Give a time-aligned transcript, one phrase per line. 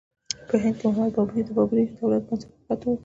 [0.49, 2.99] په هند کې محمد بابر د بابري دولت بنسټ په ښه توګه کېښود.